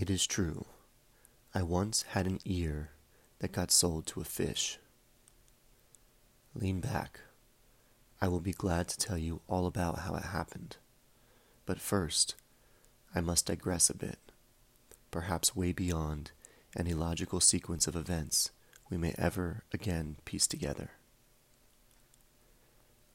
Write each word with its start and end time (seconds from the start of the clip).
It 0.00 0.10
is 0.10 0.28
true. 0.28 0.64
I 1.52 1.64
once 1.64 2.02
had 2.10 2.28
an 2.28 2.38
ear 2.44 2.90
that 3.40 3.50
got 3.50 3.72
sold 3.72 4.06
to 4.06 4.20
a 4.20 4.24
fish. 4.24 4.78
Lean 6.54 6.78
back. 6.78 7.22
I 8.20 8.28
will 8.28 8.38
be 8.38 8.52
glad 8.52 8.86
to 8.86 8.96
tell 8.96 9.18
you 9.18 9.40
all 9.48 9.66
about 9.66 9.98
how 9.98 10.14
it 10.14 10.26
happened. 10.26 10.76
But 11.66 11.80
first, 11.80 12.36
I 13.12 13.20
must 13.20 13.46
digress 13.46 13.90
a 13.90 13.96
bit, 13.96 14.20
perhaps 15.10 15.56
way 15.56 15.72
beyond 15.72 16.30
any 16.76 16.94
logical 16.94 17.40
sequence 17.40 17.88
of 17.88 17.96
events 17.96 18.52
we 18.88 18.98
may 18.98 19.16
ever 19.18 19.64
again 19.72 20.14
piece 20.24 20.46
together. 20.46 20.92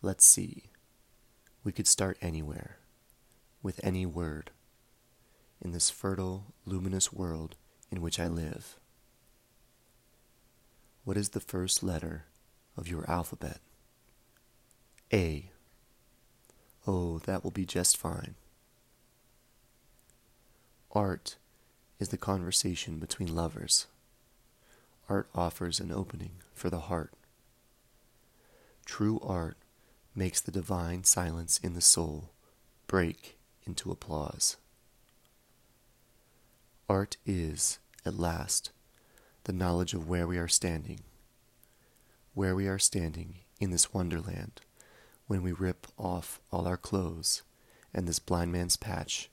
Let's 0.02 0.26
see. 0.26 0.64
We 1.64 1.72
could 1.72 1.88
start 1.88 2.18
anywhere, 2.22 2.80
with 3.62 3.80
any 3.82 4.06
word, 4.06 4.52
in 5.64 5.72
this 5.72 5.90
fertile, 5.90 6.54
luminous 6.66 7.14
world 7.14 7.56
in 7.90 8.02
which 8.02 8.20
I 8.20 8.28
live. 8.28 8.76
What 11.06 11.18
is 11.18 11.30
the 11.30 11.40
first 11.40 11.82
letter 11.82 12.26
of 12.78 12.88
your 12.88 13.10
alphabet? 13.10 13.60
A. 15.12 15.50
Oh, 16.86 17.20
that 17.20 17.44
will 17.44 17.52
be 17.52 17.66
just 17.66 17.98
fine. 17.98 18.36
Art 20.92 21.38
is 22.00 22.10
the 22.10 22.18
conversation 22.18 23.00
between 23.00 23.34
lovers. 23.34 23.88
Art 25.08 25.28
offers 25.34 25.80
an 25.80 25.92
opening 25.92 26.34
for 26.54 26.70
the 26.70 26.82
heart. 26.82 27.14
True 28.86 29.20
art 29.24 29.58
makes 30.14 30.42
the 30.42 30.52
divine 30.52 31.04
silence 31.04 31.58
in 31.64 31.74
the 31.74 31.82
soul 31.82 32.32
break 32.88 33.38
into 33.66 33.92
applause. 33.92 34.58
Art 36.90 37.18
is, 37.26 37.80
at 38.06 38.20
last, 38.20 38.72
the 39.46 39.54
knowledge 39.54 39.94
of 39.94 40.08
where 40.08 40.28
we 40.28 40.38
are 40.38 40.50
standing, 40.50 41.00
where 42.34 42.56
we 42.56 42.68
are 42.68 42.80
standing 42.80 43.40
in 43.60 43.72
this 43.72 43.94
wonderland 43.94 44.62
when 45.28 45.42
we 45.42 45.54
rip 45.54 45.88
off 45.98 46.42
all 46.52 46.68
our 46.68 46.78
clothes 46.78 47.42
and 47.94 48.08
this 48.08 48.20
blind 48.20 48.52
man's 48.52 48.76
patch, 48.76 49.30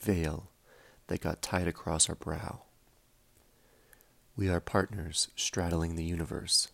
veil, 0.00 0.50
that 1.06 1.20
got 1.20 1.42
tied 1.42 1.68
across 1.68 2.08
our 2.08 2.14
brow. 2.14 2.62
We 4.34 4.48
are 4.48 4.60
partners 4.60 5.28
straddling 5.36 5.94
the 5.94 6.04
universe. 6.04 6.68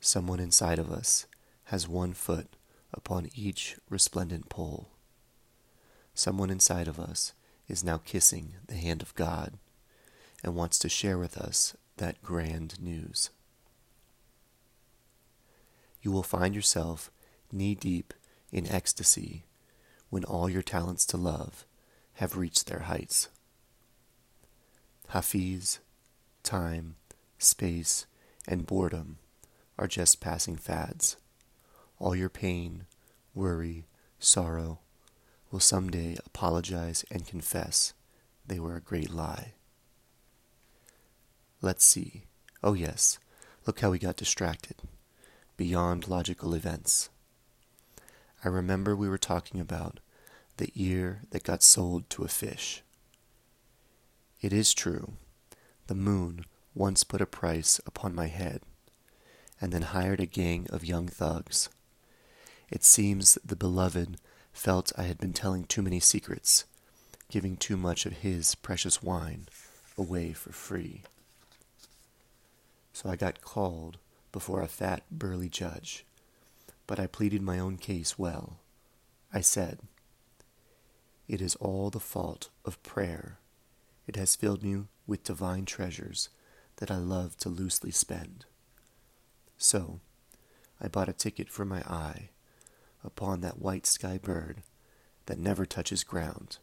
Someone 0.00 0.40
inside 0.40 0.78
of 0.78 0.90
us 0.90 1.26
has 1.64 1.86
one 1.86 2.14
foot 2.14 2.48
upon 2.92 3.28
each 3.34 3.76
resplendent 3.88 4.48
pole. 4.48 4.88
Someone 6.14 6.50
inside 6.50 6.88
of 6.88 6.98
us 6.98 7.32
is 7.68 7.84
now 7.84 7.98
kissing 7.98 8.54
the 8.66 8.74
hand 8.74 9.02
of 9.02 9.14
God 9.14 9.54
and 10.42 10.54
wants 10.54 10.78
to 10.80 10.88
share 10.88 11.18
with 11.18 11.36
us 11.36 11.76
that 11.98 12.22
grand 12.22 12.80
news. 12.80 13.30
You 16.02 16.12
will 16.12 16.22
find 16.22 16.54
yourself 16.54 17.10
knee 17.52 17.74
deep 17.74 18.14
in 18.52 18.66
ecstasy 18.66 19.44
when 20.10 20.24
all 20.24 20.48
your 20.48 20.62
talents 20.62 21.04
to 21.06 21.16
love 21.16 21.66
have 22.14 22.36
reached 22.36 22.66
their 22.66 22.80
heights. 22.80 23.28
Hafiz, 25.08 25.80
time, 26.42 26.96
space, 27.38 28.06
and 28.46 28.66
boredom 28.66 29.18
are 29.78 29.86
just 29.86 30.20
passing 30.20 30.56
fads. 30.56 31.16
All 31.98 32.14
your 32.14 32.28
pain, 32.28 32.86
worry, 33.34 33.86
sorrow 34.18 34.80
will 35.50 35.60
someday 35.60 36.16
apologize 36.26 37.04
and 37.10 37.26
confess 37.26 37.94
they 38.46 38.58
were 38.58 38.76
a 38.76 38.80
great 38.80 39.10
lie. 39.10 39.54
Let's 41.60 41.84
see. 41.84 42.24
Oh, 42.62 42.74
yes, 42.74 43.18
look 43.66 43.80
how 43.80 43.90
we 43.90 43.98
got 43.98 44.16
distracted. 44.16 44.76
Beyond 45.56 46.08
logical 46.08 46.54
events. 46.54 47.10
I 48.44 48.48
remember 48.48 48.94
we 48.94 49.08
were 49.08 49.18
talking 49.18 49.60
about 49.60 50.00
the 50.58 50.70
ear 50.74 51.22
that 51.30 51.42
got 51.42 51.62
sold 51.62 52.08
to 52.10 52.24
a 52.24 52.28
fish. 52.28 52.82
It 54.40 54.52
is 54.52 54.72
true, 54.72 55.14
the 55.88 55.94
moon 55.94 56.44
once 56.74 57.02
put 57.02 57.20
a 57.20 57.26
price 57.26 57.80
upon 57.86 58.14
my 58.14 58.28
head, 58.28 58.62
and 59.60 59.72
then 59.72 59.82
hired 59.82 60.20
a 60.20 60.26
gang 60.26 60.68
of 60.70 60.84
young 60.84 61.08
thugs. 61.08 61.68
It 62.70 62.84
seems 62.84 63.36
the 63.44 63.56
beloved 63.56 64.18
felt 64.58 64.92
I 64.98 65.04
had 65.04 65.18
been 65.18 65.32
telling 65.32 65.64
too 65.64 65.82
many 65.82 66.00
secrets, 66.00 66.64
giving 67.30 67.56
too 67.56 67.76
much 67.76 68.06
of 68.06 68.12
his 68.12 68.56
precious 68.56 69.00
wine 69.00 69.46
away 69.96 70.32
for 70.32 70.50
free. 70.50 71.02
So 72.92 73.08
I 73.08 73.14
got 73.14 73.40
called 73.40 73.98
before 74.32 74.60
a 74.60 74.66
fat, 74.66 75.04
burly 75.12 75.48
judge, 75.48 76.04
but 76.88 76.98
I 76.98 77.06
pleaded 77.06 77.40
my 77.40 77.60
own 77.60 77.76
case 77.76 78.18
well. 78.18 78.58
I 79.32 79.42
said, 79.42 79.78
it 81.28 81.40
is 81.40 81.54
all 81.56 81.88
the 81.88 82.00
fault 82.00 82.48
of 82.64 82.82
prayer. 82.82 83.38
It 84.08 84.16
has 84.16 84.34
filled 84.34 84.64
me 84.64 84.86
with 85.06 85.22
divine 85.22 85.66
treasures 85.66 86.30
that 86.78 86.90
I 86.90 86.96
love 86.96 87.36
to 87.38 87.48
loosely 87.48 87.92
spend. 87.92 88.44
So, 89.56 90.00
I 90.80 90.88
bought 90.88 91.08
a 91.08 91.12
ticket 91.12 91.48
for 91.48 91.64
my 91.64 91.82
eye 91.82 92.30
upon 93.04 93.40
that 93.40 93.60
white 93.60 93.86
sky 93.86 94.18
bird 94.18 94.62
that 95.26 95.38
never 95.38 95.66
touches 95.66 96.04
ground, 96.04 96.58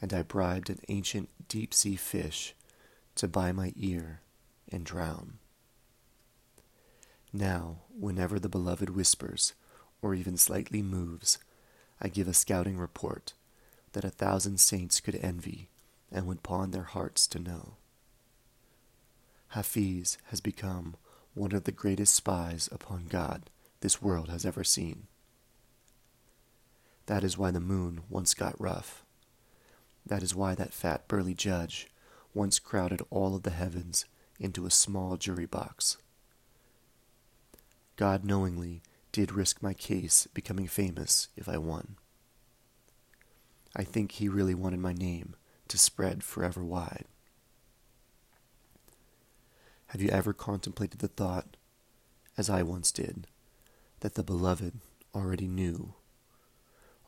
and 0.00 0.12
I 0.12 0.22
bribed 0.22 0.70
an 0.70 0.80
ancient 0.88 1.28
deep 1.48 1.74
sea 1.74 1.96
fish 1.96 2.54
to 3.16 3.28
buy 3.28 3.52
my 3.52 3.72
ear 3.76 4.20
and 4.70 4.84
drown. 4.84 5.38
Now, 7.32 7.78
whenever 7.88 8.38
the 8.38 8.48
beloved 8.48 8.90
whispers, 8.90 9.54
or 10.00 10.14
even 10.14 10.36
slightly 10.36 10.82
moves, 10.82 11.38
I 12.00 12.08
give 12.08 12.28
a 12.28 12.34
scouting 12.34 12.78
report 12.78 13.34
that 13.92 14.04
a 14.04 14.10
thousand 14.10 14.60
saints 14.60 15.00
could 15.00 15.16
envy 15.16 15.68
and 16.12 16.26
would 16.26 16.42
pawn 16.42 16.70
their 16.70 16.84
hearts 16.84 17.26
to 17.28 17.38
know. 17.38 17.74
Hafiz 19.48 20.18
has 20.26 20.40
become 20.40 20.94
one 21.34 21.52
of 21.52 21.64
the 21.64 21.72
greatest 21.72 22.14
spies 22.14 22.68
upon 22.70 23.06
God 23.08 23.50
this 23.80 24.02
world 24.02 24.28
has 24.28 24.44
ever 24.44 24.64
seen. 24.64 25.06
That 27.08 27.24
is 27.24 27.38
why 27.38 27.50
the 27.50 27.58
moon 27.58 28.02
once 28.10 28.34
got 28.34 28.60
rough. 28.60 29.02
That 30.04 30.22
is 30.22 30.34
why 30.34 30.54
that 30.54 30.74
fat 30.74 31.08
burly 31.08 31.32
judge 31.32 31.88
once 32.34 32.58
crowded 32.58 33.00
all 33.08 33.34
of 33.34 33.44
the 33.44 33.50
heavens 33.50 34.04
into 34.38 34.66
a 34.66 34.70
small 34.70 35.16
jury 35.16 35.46
box. 35.46 35.96
God 37.96 38.26
knowingly 38.26 38.82
did 39.10 39.32
risk 39.32 39.62
my 39.62 39.72
case 39.72 40.28
becoming 40.34 40.66
famous 40.66 41.28
if 41.34 41.48
I 41.48 41.56
won. 41.56 41.96
I 43.74 43.84
think 43.84 44.12
he 44.12 44.28
really 44.28 44.54
wanted 44.54 44.80
my 44.80 44.92
name 44.92 45.34
to 45.68 45.78
spread 45.78 46.22
forever 46.22 46.62
wide. 46.62 47.06
Have 49.86 50.02
you 50.02 50.10
ever 50.10 50.34
contemplated 50.34 50.98
the 50.98 51.08
thought, 51.08 51.56
as 52.36 52.50
I 52.50 52.62
once 52.62 52.92
did, 52.92 53.28
that 54.00 54.14
the 54.14 54.22
beloved 54.22 54.74
already 55.14 55.48
knew, 55.48 55.94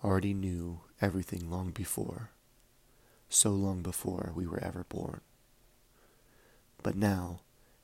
already 0.02 0.34
knew 0.34 0.80
everything 1.00 1.50
long 1.50 1.70
before, 1.70 2.30
so 3.28 3.50
long 3.50 3.82
before 3.82 4.32
we 4.34 4.46
were 4.46 4.62
ever 4.62 4.84
born? 4.88 5.20
But 6.82 6.96
now, 6.96 7.40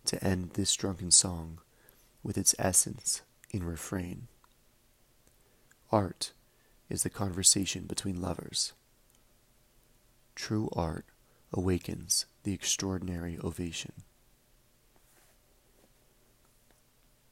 to 0.06 0.22
end 0.24 0.50
this 0.54 0.74
drunken 0.74 1.10
song 1.10 1.58
with 2.22 2.38
its 2.38 2.54
essence 2.58 3.22
in 3.50 3.64
refrain. 3.64 4.28
Art 5.92 6.32
is 6.88 7.02
the 7.02 7.10
conversation 7.10 7.84
between 7.84 8.20
lovers. 8.20 8.72
True 10.34 10.68
art 10.74 11.04
awakens 11.52 12.26
the 12.42 12.52
extraordinary 12.52 13.38
ovation. 13.42 13.92